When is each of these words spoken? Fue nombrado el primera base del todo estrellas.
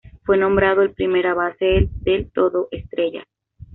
Fue 0.25 0.35
nombrado 0.35 0.81
el 0.81 0.95
primera 0.95 1.35
base 1.35 1.87
del 2.03 2.31
todo 2.31 2.69
estrellas. 2.71 3.27